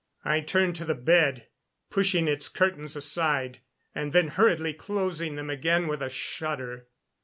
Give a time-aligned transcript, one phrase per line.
[0.25, 1.45] I turned to the bed,
[1.91, 3.59] pushing its curtains aside,
[3.93, 6.87] and then hurriedly closing them again with a shudder.